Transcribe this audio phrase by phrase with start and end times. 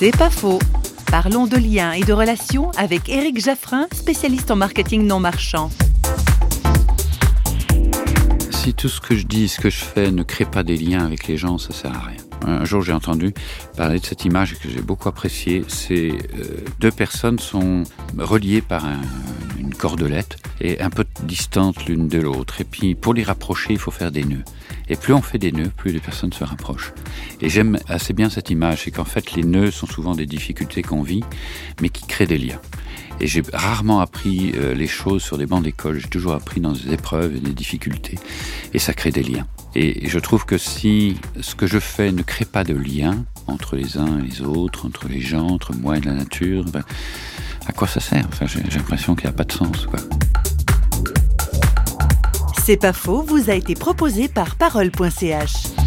[0.00, 0.60] C'est pas faux.
[1.10, 5.70] Parlons de liens et de relations avec Éric Jaffrin, spécialiste en marketing non marchand.
[8.52, 11.04] Si tout ce que je dis, ce que je fais ne crée pas des liens
[11.04, 12.16] avec les gens, ça sert à rien.
[12.46, 13.34] Un jour, j'ai entendu
[13.76, 15.64] parler de cette image que j'ai beaucoup appréciée.
[15.66, 17.82] C'est euh, deux personnes sont
[18.16, 19.02] reliées par une
[19.78, 22.60] cordelette et un peu distantes l'une de l'autre.
[22.60, 24.44] Et puis, pour les rapprocher, il faut faire des nœuds.
[24.90, 26.92] Et plus on fait des nœuds, plus les personnes se rapprochent.
[27.40, 30.82] Et j'aime assez bien cette image, c'est qu'en fait, les nœuds sont souvent des difficultés
[30.82, 31.24] qu'on vit,
[31.80, 32.60] mais qui créent des liens.
[33.20, 35.98] Et j'ai rarement appris euh, les choses sur des bancs d'école.
[35.98, 38.18] J'ai toujours appris dans des épreuves et des difficultés.
[38.74, 39.46] Et ça crée des liens.
[39.74, 43.76] Et je trouve que si ce que je fais ne crée pas de lien entre
[43.76, 46.84] les uns et les autres, entre les gens, entre moi et la nature, ben,
[47.68, 49.86] à quoi ça sert J'ai l'impression qu'il n'y a pas de sens.
[52.64, 55.77] C'est pas faux, vous a été proposé par parole.ch.